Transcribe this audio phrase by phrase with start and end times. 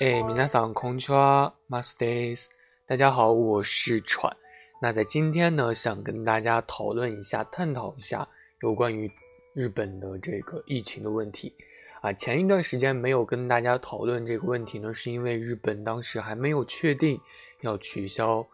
[0.00, 2.48] 哎，皆さんこんにちは、マスデス。
[2.86, 4.34] 大家好，我是喘。
[4.80, 8.26] 那在今天呢，想跟大家讨论一下、探讨一下
[8.62, 9.10] 有关于
[9.54, 11.54] 日本的这个疫情的问题。
[12.00, 17.20] 啊，前一段时间没有跟大家讨论这个问题呢，是因为日本当时还没有确定
[17.60, 18.46] 要取消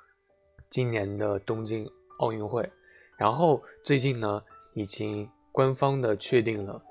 [0.68, 1.88] 今年的东京
[2.18, 2.68] 奥运会。
[3.16, 4.42] 然后最近呢，
[4.74, 6.82] 已经官方的确定了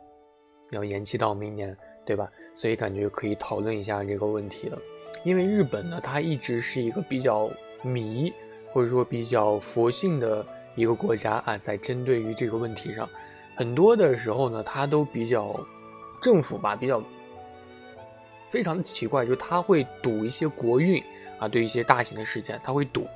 [0.72, 1.78] 要延期到明年，
[2.11, 2.29] 对吧？
[2.57, 4.79] 所以感觉可以讨论一下这个问题了。
[5.25, 7.49] 因为日本呢，它一直是一个比较
[7.83, 8.33] 迷
[8.73, 13.09] 或者说比较佛性的一个国家啊，在针对于这个问题上，
[13.55, 15.55] 很多的时候呢，它都比较。
[16.21, 17.03] 政府吧比较
[18.47, 21.03] 非常的奇怪，就是他会赌一些国运
[21.39, 23.07] 啊，对一些大型的事件他会赌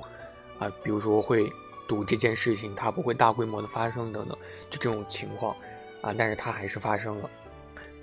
[0.57, 1.47] 啊，比如说会
[1.87, 4.35] 赌这件事情它不会大规模的发生等等，
[4.71, 5.55] 就这种情况
[6.01, 7.29] 啊，但是它还是发生了。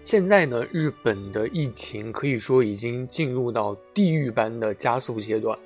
[0.02, 5.56] 现在呢，日本的疫情可以说已经进入到地狱般的加速阶段，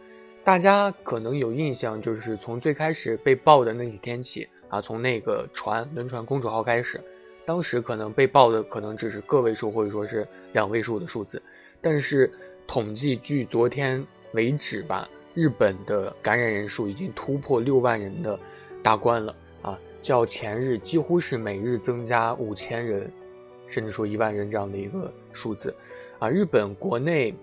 [0.44, 7.00] 大家可能有印象，就是从最开始被爆的那几天起啊，从那个船轮船公主号开始。
[7.46, 11.42] 当时可能被报的可能只是个位数或者说是两位数的数字，
[11.80, 12.30] 但是
[12.66, 18.38] 统计据昨天为止吧，日本的感染人数已经突破六万人的
[18.82, 19.78] 大关了啊！
[20.02, 23.10] 较前日几乎是每日增加五千人，
[23.66, 25.74] 甚至说一万人这样的一个数字
[26.18, 26.28] 啊！
[26.28, 27.34] 日本国内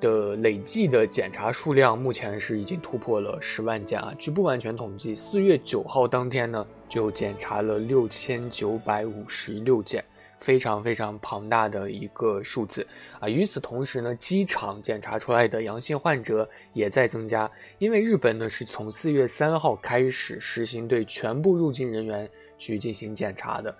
[0.00, 4.14] 的累计的检查数量目前是已经突破了十万件啊！
[4.18, 6.66] 据不完全统计，四月九号当天呢。
[6.92, 10.04] 就检查了六千九百五十六件，
[10.38, 12.86] 非常非常庞大的一个数字
[13.18, 13.26] 啊！
[13.26, 23.74] 与此同时呢，机场检查出来的阳性患者也在增加，因为日本呢是从四月三号开始实行对全部入境人员去进行检查的，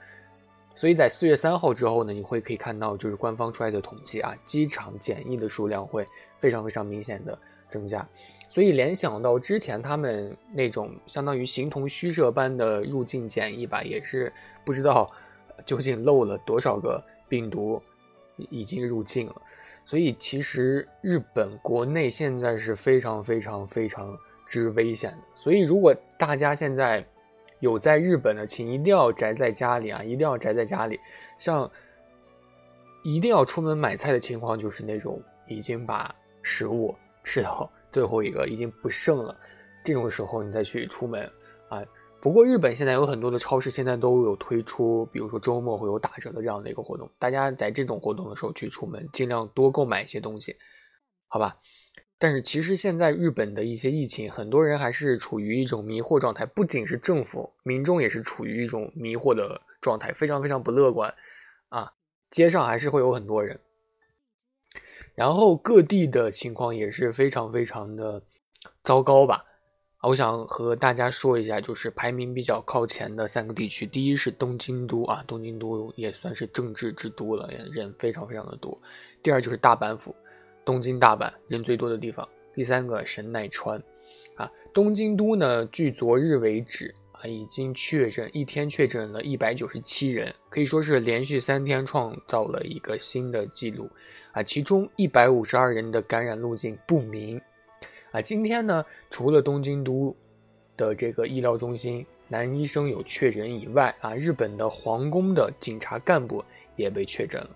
[0.75, 6.07] 所以在四月三号之后呢，你会可以看到就是官方出来的统计啊，机场检疫的数量会
[6.39, 8.07] 非常非常明显的增加。
[8.49, 14.33] 所以联想到之前他们那种相当于形同虚设般的入境检疫吧，也是
[14.65, 15.11] 不知道
[15.65, 17.81] 究竟漏了多少个病毒
[18.37, 19.43] 已经入境了。
[19.85, 25.19] 所以其实日本国内现在是非常非常非常之危险的。
[25.35, 27.05] 所以如果大家现在
[27.63, 30.99] 有在日本的，请一定要宅在家里啊，一定要宅在家里。
[31.39, 31.71] 像
[33.05, 36.13] 一定要出门买菜的情况，就是那种已经把
[36.43, 37.71] 食物吃到。
[37.93, 39.37] 最后一个已经不剩了，
[39.85, 41.31] 这种时候你再去出门
[41.69, 41.81] 啊。
[42.21, 50.57] 不过日本现在有很多的超市现在都有推出，比如说周末会有打折的这样的一个活动，大家在这种活动的时候去出门，尽量多购买一些东西，
[51.29, 51.57] 好吧？
[52.23, 61.13] 但是其实现在日本的一些疫情，很多人还是处于一种迷惑状态，不仅是政府，民众也是处于一种迷惑的状态，非常非常不乐观
[61.69, 61.93] 啊。
[62.31, 63.59] 街上还是会有很多人。
[65.17, 68.23] 然后各地的情况也是非常非常的
[68.85, 69.45] 糟糕吧？
[70.03, 78.81] 我想和大家说一下，就是排名比较靠前的三个地区，第一是东京都啊，东京都也算是政治之都了，人非常非常的多。
[79.25, 80.15] 第二就是大阪府，
[80.65, 82.29] 东京大阪人最多的地方。
[82.55, 83.83] 第三个神奈川，
[84.35, 93.89] 啊，东京都呢，据昨日为止啊，已经确诊一天确诊了一百九十七人，可以说是连续三天创造了一个新的记录。
[94.33, 97.41] 啊，其中一百五十二人的感染路径不明。
[98.11, 100.15] 啊，今天呢，除了东京都
[100.77, 106.45] 的这个医疗中心男医生有确诊以外，啊，日本的皇宫的警察干部
[106.77, 107.51] 也被确诊了。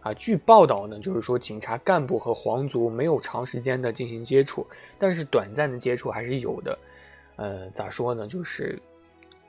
[0.00, 4.66] 啊，据报道呢，就是说警察干部和皇族没有长时间的进行接触，
[4.98, 6.78] 但是短暂的接触还是有的。
[7.36, 8.26] 呃，咋说呢？
[8.26, 8.78] 就是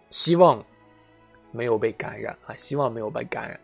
[0.09, 0.63] 希望
[1.51, 3.59] 没有被感染啊，希望没有被感染。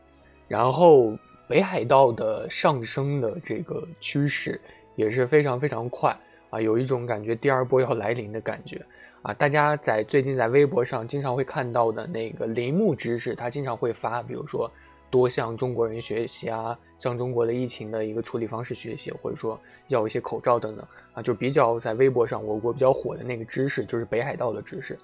[0.48, 1.18] 然后。
[1.48, 4.60] 北海道的上升的这个趋势
[4.96, 6.10] 也是非常非常快
[6.50, 8.84] 啊，有一种感觉第二波要来临的感觉
[9.22, 9.32] 啊！
[9.32, 14.68] 大家在最近在微博上经常会看到的那个铃木知识，他经常会发，比如说
[15.16, 24.98] 多向中国人学习啊，向中国的疫情的一个处理方式学习，或者说要一些口罩等等啊，就比较在微博上我国比较火的那个知识就是北海道的知识，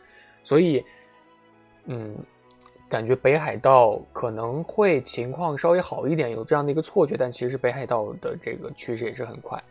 [0.44, 0.84] 所以，
[1.86, 2.16] 嗯。
[2.92, 9.64] 感觉北海道可能会情况稍微好一点，有这样的一个错觉，但其实北海道的这个趋势也是很快，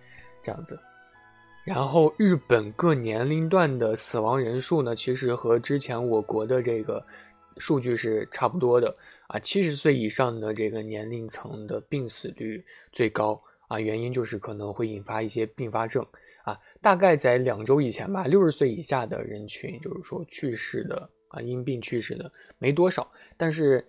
[0.42, 0.80] 这样子。
[1.66, 7.04] 然后日本各年龄段的死亡人数呢，其实和之前我国的这个
[7.58, 8.96] 数据是差不多的
[9.30, 9.38] 啊。
[9.38, 16.04] 七十岁以上的这个年龄层的病死率最高啊，原因就是可能会引发一些并发症
[16.44, 16.58] 啊。
[16.80, 21.10] 大概在两周以前吧，六十岁以下的人群，就是说去世的。
[21.30, 22.28] 啊，因病去世的
[22.58, 23.86] 没多少，但是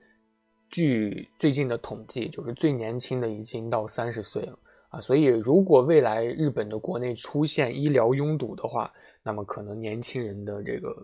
[0.69, 4.59] 据最近的统计，就是最年轻的已经到三十岁了
[4.89, 10.95] 啊，所以如果未来日本的国内出现医疗拥堵的话，那么可能年轻人的这个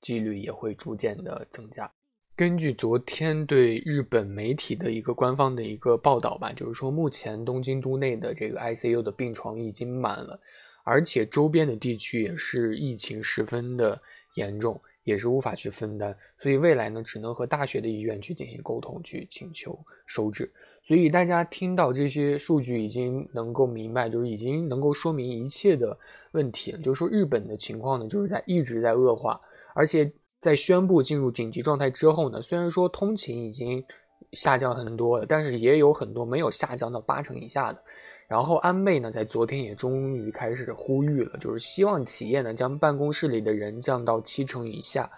[0.00, 1.92] 几率也会逐渐的增加。
[2.40, 10.40] 根据昨天对日本媒体的一个官方的一个报道吧，就是说目前东京都内的这个 ICU 的病床已经满了，
[10.82, 14.00] 而且周边的地区也是疫情十分的
[14.36, 14.80] 严重。
[15.04, 19.76] 也是无法去分担，所以未来呢，只能和大学的医院去进行沟通，去请求
[20.06, 20.50] 收治。
[20.82, 25.98] 所以大家听到这些数据，已经能够明白，就是已经能够说明一切的
[26.32, 26.72] 问题。
[26.82, 29.40] 就是说，日本的情况呢，就是在一直在恶化，
[29.74, 30.10] 而且
[30.40, 33.84] 在宣布进入紧急状态之后呢，虽然说通勤已经
[34.32, 37.78] 下降很多了，但是也有很多没有下降到八成以下的。
[38.26, 45.10] 然后安倍呢，在昨天也终于开始呼吁了，就是希望企业呢将办公室里的人降到七成以下。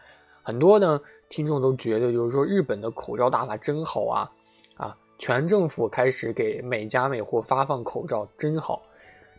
[0.42, 4.30] 很多呢听众都觉得，就是说日本的口罩大法真好啊，
[4.76, 8.82] 啊，全政府开始给每家每户发放口罩真好。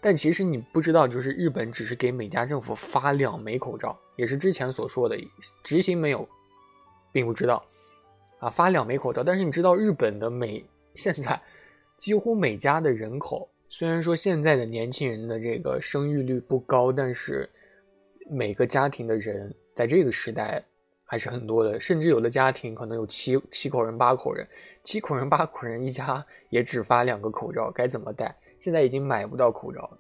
[0.04, 5.18] 但其实你不知道，就是日本只是给每家政府发两枚口罩，也是之前所说的
[5.64, 6.28] 执行没有，
[7.14, 7.64] 并不知道
[8.40, 9.24] 啊，发两枚口罩。
[9.24, 10.62] 但是你知道日本的每
[10.94, 11.42] 现在
[11.98, 13.50] 几乎每家的人口。
[13.70, 17.50] 虽然说现在的年轻人的这个生育率不高，但是
[18.30, 20.62] 每个家庭的人在这个时代
[21.06, 24.46] 还是很多的，甚至有的家庭可能有七七口人、八口人，
[24.84, 28.36] 七口人、八口人一家也只发两个口罩，该怎么戴？
[28.64, 29.98] 现在已经买不到口罩了，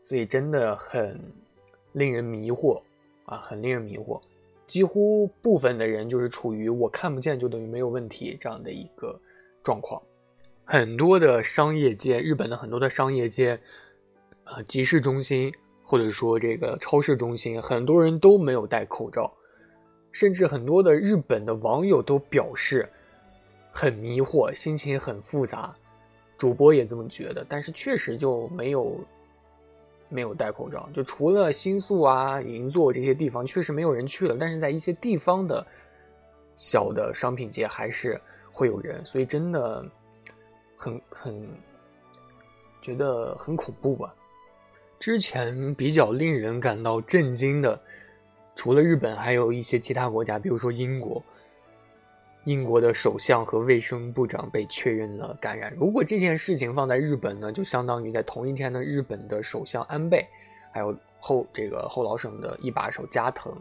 [0.00, 1.20] 所以真的很
[1.94, 2.80] 令人迷惑
[3.24, 4.20] 啊，很令人迷惑。
[4.68, 9.18] 几乎部分的人就是处于我看不见就等于没有问题这样的一个
[9.64, 10.00] 状况。
[10.64, 13.58] 很多的商业街，日本的很多的商业街，
[14.44, 15.52] 呃，集市中心
[15.82, 19.28] 或者说这个超市中心，很多人都没有戴口罩，
[20.12, 22.88] 甚至很多的日本的网友都表示
[23.72, 25.74] 很迷惑，心情很复杂。
[26.36, 29.00] 主播也这么觉得，但是确实就没有
[30.08, 35.66] 没有戴口罩，就除了新宿啊、银座这些地方，确实没有人去了，但是在一些地方的
[36.56, 38.20] 小的商品街还是
[38.52, 39.84] 会有人，所以真的。
[40.76, 41.48] 很很
[42.82, 44.14] 觉得很恐怖吧？
[44.98, 47.80] 之前比较令人感到震惊的，
[48.54, 51.22] 除了日本，还有一些其他国家，比如说英国。
[52.44, 55.74] 英国的首相和卫生部长被确认了感染。
[55.76, 60.26] 如果这件事情放在日本呢，就相当于在同一天呢，日本的首相安倍，
[60.72, 63.54] 还有后这个后老省的一把手加藤。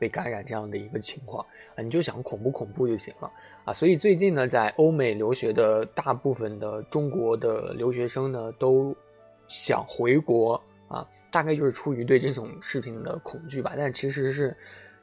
[0.00, 1.44] 被感染这样的一个情况
[1.74, 3.28] 啊，你就想恐不恐怖就行了
[3.64, 3.72] 啊。
[3.72, 8.94] 所以最近呢，在欧美留学的大部分的中国的留学生呢，都
[9.48, 10.54] 想回国
[10.86, 13.72] 啊，大概就是出于对这种事情的恐惧吧。
[13.76, 14.56] 但其实是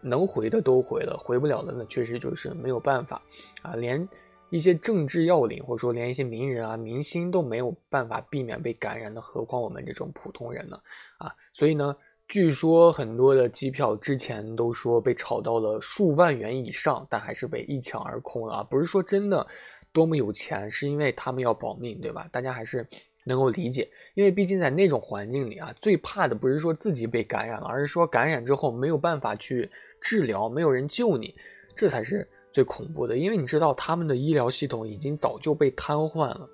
[0.05, 3.21] 能回的都回了，回不了的呢，确实就是没有办法
[3.61, 3.75] 啊。
[3.75, 4.07] 连
[4.49, 10.79] 一些政治要领或者说连一些名人啊、明星都没有办法避免被感染的，何况我们这种普通人呢？
[11.17, 11.95] 啊，所以呢。
[12.27, 18.63] 据说很多的机票之前都说被炒到了数万元以上，但还是被一抢而空了啊！
[18.63, 19.45] 不是说真的
[19.93, 22.27] 多么有钱，是因为他们要保命，对吧？
[22.31, 22.83] 大家还是
[23.25, 29.69] 能够理解，因为毕竟在那种环境里啊，最怕的不是说自己被感染了，而是说感染之后没有办法去
[30.05, 31.33] 治疗，没有人救你，
[31.75, 33.17] 这才是最恐怖的。
[33.17, 36.47] 因为你知道他们的医疗系统已经早就被瘫痪了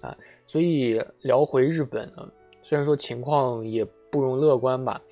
[0.00, 0.16] 啊！
[0.46, 2.32] 所以聊回日本呢，
[2.62, 3.84] 虽然说情况也。
[4.14, 5.02] 不容乐观吧，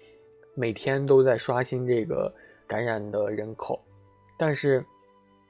[0.55, 2.33] 每天都在刷新这个
[2.69, 3.83] 感染的人口，
[4.39, 4.81] 但是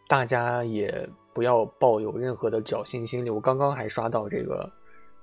[0.08, 3.28] 大家也不要抱有任何的侥幸心理。
[3.28, 4.66] 我刚刚还刷到这个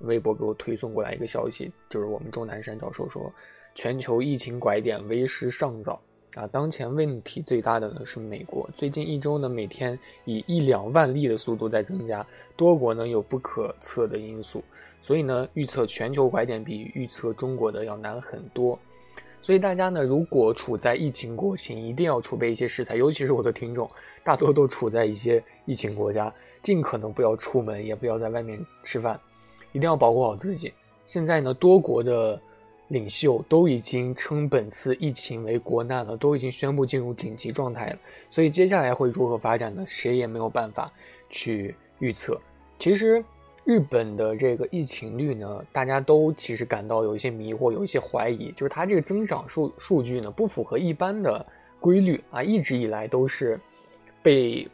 [0.02, 3.34] 微博给我推送过来一个消息，就是我们钟南山教授说，
[3.74, 6.00] 全球疫情拐点为时尚早
[6.36, 6.48] 啊。
[6.48, 14.64] 当前问题最大的呢是美国，最近一周呢每天以一两万例的速度在增加，多国呢有不可测的因素。
[15.02, 18.78] 所以呢，预测全球拐点比预测中国的要难很多。
[19.42, 23.90] 所以大家呢，如果处在疫情国情，一定要储备一些食材，尤其是我的听众，
[24.26, 29.18] 大多都处在一些疫情国家，尽可能不要出门，也不要在外面吃饭，
[29.72, 30.74] 一定要保护好自己。
[31.06, 32.38] 现在呢，多国的
[32.90, 38.00] 领袖都已经称本次疫情为国难了，都已经宣布进入紧急状态了。
[38.30, 39.84] 所以接下来会如何发展呢？
[39.88, 40.92] 谁也没有办法
[41.30, 42.40] 去预测。
[42.78, 43.24] 其实。
[43.66, 51.46] 日本的这个疫情率呢，大家都其实感到有一些迷惑，有一些怀疑，就是它这个增长数数据呢不符合一般的
[51.80, 53.60] 规律啊，一直以来都是
[54.24, 54.68] 被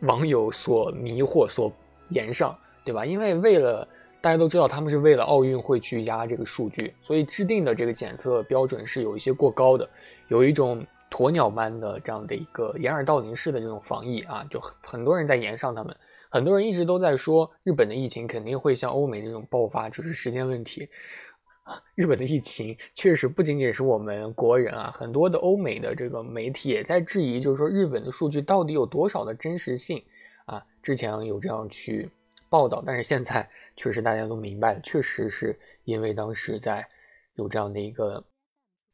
[0.00, 1.70] 网友所迷惑、所
[2.08, 3.06] 言上，对吧？
[3.06, 3.86] 因为为了
[4.24, 9.86] 大家都知道，他们是为了奥运会去压这个数据，所以制定的这个检测标准是有一些过高的，
[10.28, 15.94] 有一种鸵鸟般的这样的一个掩耳盗铃式的这种防疫啊，就很多人在延上他们。
[16.30, 20.88] 很多人一直都在说，日本的疫情肯定会像欧美那种爆发，只是时间问题。
[21.94, 30.02] 日本的疫情确实不仅仅是我们国人啊，很多的欧美的这个媒体也在质疑，就是说日本的数据到底有多少的真实性
[30.46, 30.64] 啊？
[30.82, 32.08] 之前有这样去
[32.48, 36.86] 报道，但是现在确实大家都明白，确实是因为当时在
[37.34, 38.22] 有这样的一个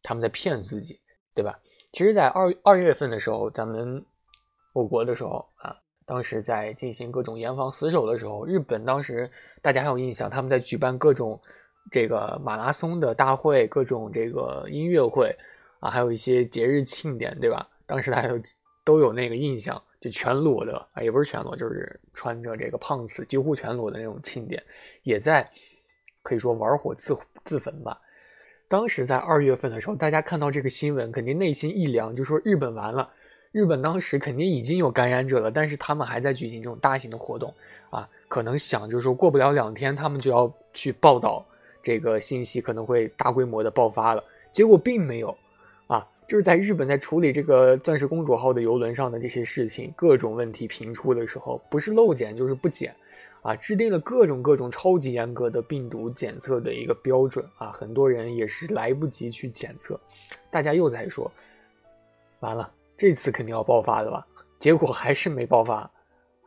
[0.02, 1.00] 他们在骗自己，
[1.34, 1.58] 对吧？
[1.92, 4.04] 其实，在二二月份的时候，咱们
[4.74, 11.40] 我国的时候啊，当时在进行各种严防死守的时候，日本当时大家还有印象，他们在举办各种。
[11.90, 15.34] 这个马拉松的大会，各种这个音乐会
[15.80, 17.66] 啊，还有一些节日庆典，对吧？
[17.86, 18.38] 当时大家都
[18.84, 24.62] 都有那个印象，就全裸的啊，也不是全裸，就是穿着这个胖子几乎全裸的那种庆典，
[25.02, 25.48] 也在
[26.22, 28.00] 可以说玩火自自焚吧。
[28.66, 33.10] 当时在二月份的时候，大家看到这个新闻，肯定内心一凉，就说日本完了，
[33.52, 37.52] 日本当时肯定已经有感染者了，但是他们还在举行这种大型的活动
[37.90, 41.46] 啊，可能想就是说过不了两天，他们就要去报道。
[41.82, 45.34] 这个信息可能会大规模的爆发了，结果并没有，
[46.30, 52.94] 就是在日本在处理这个钻石公主号的游轮上的这些事情，各种问题频出的时候，不是漏检就是不检，
[53.42, 59.98] 啊，制定了各种各种超级严格的病毒检测的一个标准，啊，很多人也是来不及去检测，
[60.52, 61.28] 大家又在说，
[62.38, 64.24] 完了，这次肯定要爆发的吧，
[64.60, 65.90] 结果还是没爆发。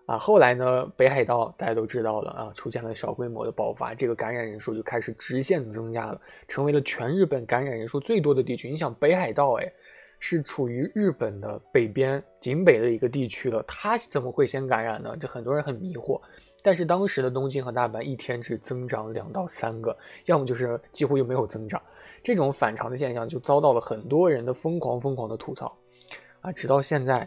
[0.05, 0.86] 啊，后来呢？
[0.98, 8.69] 北海道大家都知道了啊，出现了小规模的爆发，这个感染人数就开始直线增加了，成为了全日本感染人数最多的地区。
[8.69, 9.74] 你想，北海道哎，
[10.19, 15.15] 是处于日本的北边井北的一个地区了，它怎么会先感染呢？
[15.17, 16.19] 这很多人很迷惑。
[16.62, 21.81] 但是当时的东京和大阪一天只增长两到三个，要么就是几乎就没有增长，
[22.22, 25.74] 这种反常的现象就遭到了很多人的疯狂疯狂的吐槽
[26.41, 27.25] 啊，直到现在。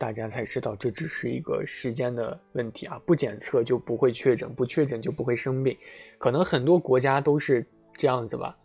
[0.00, 2.98] 大家才知道，这只是一个时间的问题啊！
[3.04, 5.76] 不检测就不会确诊，不确诊就不会生病。
[6.16, 7.62] 可能很多国家都是
[7.98, 8.56] 这样子吧。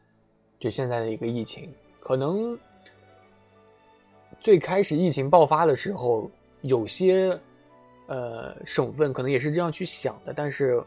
[0.57, 2.57] 就现在的一个疫情，可能
[4.39, 7.37] 最开始疫情爆发的时候，有些
[8.07, 10.31] 呃省份可能也是这样去想的。
[10.33, 10.81] 但是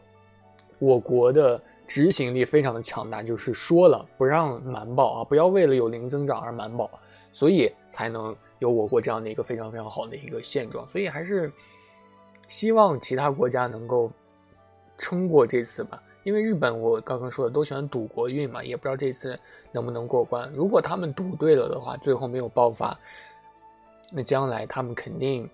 [0.79, 6.91] 我国的执行力非常的强大，就是说了不让瞒报啊，不要为了有零增长而瞒报，
[7.35, 8.35] 所以才能。
[8.59, 11.53] 有我国这样的一个非常非常好的一个现状，所以还是
[12.49, 14.11] 希望其他国家能够
[14.97, 16.03] 撑过这次吧。
[16.25, 19.39] 因为日本我刚刚说的都喜欢赌国运嘛，也不知道这次
[19.73, 20.51] 能不能过关。
[20.53, 22.99] 如果他们赌对了的话，最后没有爆发，
[24.11, 25.49] 那将来他们肯定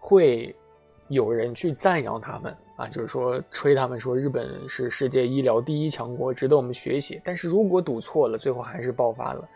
[0.00, 0.56] 会
[1.08, 7.20] 有人去赞扬他们啊，就是说吹他们说日本是世界医疗第一强国，值得我们学习。
[7.22, 9.48] 但是如果赌错了，最后还是爆发了，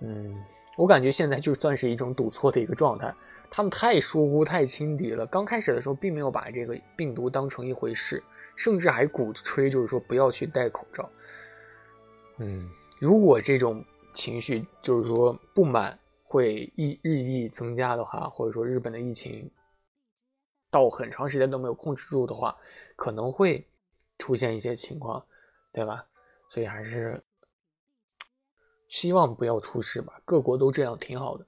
[0.00, 0.44] 嗯。
[0.76, 3.12] 我感觉现在就算是一种赌错的一个状态，
[3.50, 5.26] 他们太疏忽、太轻敌了。
[5.26, 8.22] 刚开始的时候，并没有把这个病毒当成一回事，
[8.56, 11.10] 甚至还鼓吹，就是说不要去戴口罩。
[12.38, 12.68] 嗯，
[13.00, 19.50] 如果这种情绪就是说不满会日日益增加的话，或者说日本的疫情
[20.70, 22.54] 到很长时间都没有控制住的话，
[22.96, 23.66] 可能会
[24.18, 25.24] 出现一些情况，
[25.72, 26.04] 对吧？
[26.50, 27.18] 所以还是。
[28.96, 31.44] 希望不要出事吧，各国都这样挺好的。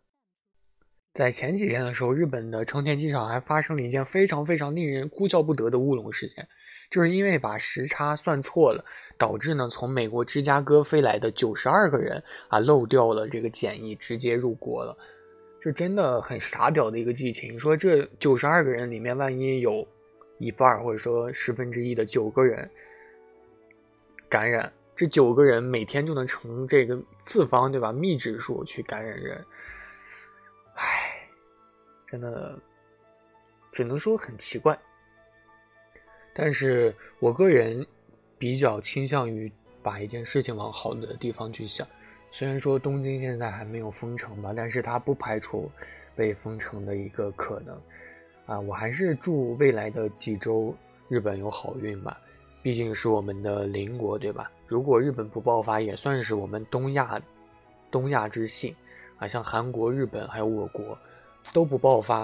[1.14, 6.46] 在前几天的时候，日本的成田机场还发生了一件非常非常令人哭笑不得的乌龙事件，
[6.90, 8.84] 就是因为把时差算错了，
[9.16, 14.94] 导致呢从美国芝加哥飞来的九十二个人啊漏掉了这个检疫，直接入国了。
[15.58, 17.58] 这真的很傻屌的一个剧情。
[17.58, 19.88] 说这九十二个人里面，万一有
[20.36, 22.70] 一半或者说十分之一的九个人
[24.28, 24.70] 感染。
[24.98, 27.92] 这九个人每天就能乘这个次方，对吧？
[27.92, 29.46] 幂指数去感染人，
[30.74, 31.28] 唉，
[32.04, 32.58] 真的
[33.70, 34.76] 只能说很奇怪。
[36.34, 37.86] 但是我个人
[38.38, 39.48] 比较倾向于
[39.84, 41.86] 把一件事情往好的地方去想。
[42.32, 45.70] 虽然说东京现在还没有封城吧，但是它不排除
[46.16, 47.80] 被封城的一个可能。
[48.46, 50.76] 啊，我还是祝未来的几周
[51.06, 52.20] 日本有好运吧。
[52.62, 54.50] 毕竟是我们的邻国，对吧？
[54.66, 57.20] 如果日本不爆发，也算是我们东亚，
[57.90, 58.74] 东亚之幸
[59.16, 59.26] 啊。
[59.26, 60.98] 像韩国、日本还有我国，
[61.52, 62.22] 都不爆发，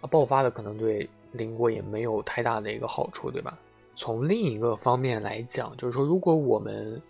[0.00, 3.56] 啊，爆发的可能对邻国也没有太大的一个好处，对吧？
[3.94, 7.00] 从另一个方面来讲，就是说，如果我们，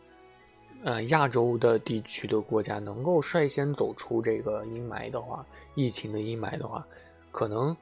[0.82, 6.86] 呃，亚洲的地区的国家能够率先走出这个阴霾的话，疫情的阴霾的话，
[7.30, 7.74] 可能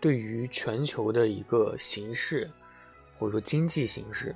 [0.00, 2.50] 对于全球的一个形势。
[3.18, 4.34] 或者说经济形势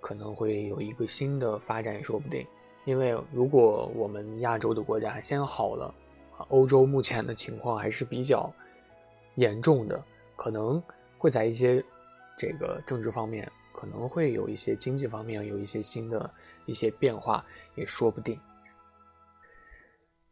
[0.00, 2.46] 可能会有一个新的发展也说不定，
[2.84, 5.94] 因为如果我们亚洲的国家先好了，
[6.48, 8.52] 欧洲目前的情况还是比较
[9.36, 10.02] 严重的，
[10.34, 10.82] 可能
[11.18, 11.84] 会在一些
[12.36, 16.28] 这个政治方面，可能会有一些经济方面有一些新的
[16.66, 17.44] 一些变化，
[17.76, 18.38] 也说不定。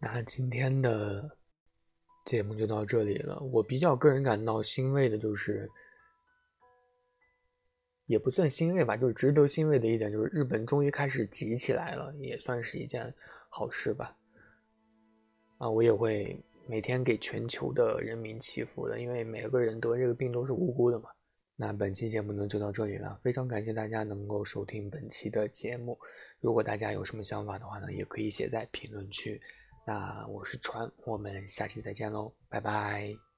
[0.00, 1.30] 那今天的
[2.24, 3.38] 节目就到这里了。
[3.52, 5.70] 我比较个人感到欣慰的就是，
[8.10, 13.14] 也不算欣慰吧，就是值得欣慰的一点就是日本终于开始急起来了，也算是一件
[13.48, 14.16] 好事吧。
[15.58, 16.36] 啊，我也会
[16.66, 21.08] 每天给全球的人民祈福的，因为每个人得这个病都是无辜的嘛。
[21.54, 25.96] 那本期节目呢就到这里了，非常感谢大家能够收听本期的节目。
[26.40, 29.40] 如果大家有什么想法的话呢，也可以写在评论区。
[29.86, 33.29] 那我是川，我们下期再见喽，拜拜。